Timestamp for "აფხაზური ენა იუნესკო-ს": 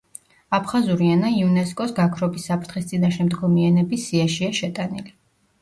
0.57-1.93